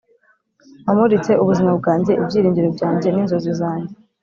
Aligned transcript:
wamuritse 0.85 1.31
ubuzima 1.41 1.71
bwanjye, 1.79 2.11
ibyiringiro 2.21 2.67
byanjye, 2.75 3.07
n'inzozi 3.11 3.51
zanjye. 3.59 3.93